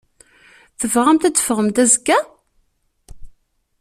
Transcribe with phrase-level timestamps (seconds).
[0.79, 2.19] Tebɣamt ad teffɣemt azekka?